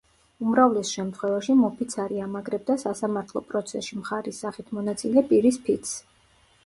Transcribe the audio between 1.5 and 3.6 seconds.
მოფიცარი ამაგრებდა სასამართლო